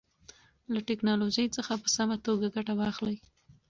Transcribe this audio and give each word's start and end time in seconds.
له 0.73 0.79
ټیکنالوژۍ 0.87 1.47
څخه 1.57 1.73
په 1.81 1.87
سمه 1.95 2.15
توګه 2.25 2.45
ګټه 2.55 2.73
واخلئ. 2.79 3.17